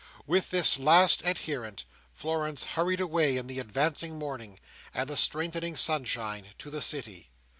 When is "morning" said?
4.17-4.59